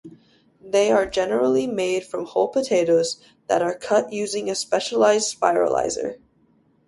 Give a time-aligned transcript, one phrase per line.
[0.63, 6.15] They are generally made from whole potatoes that are cut using a specialized spiralizer.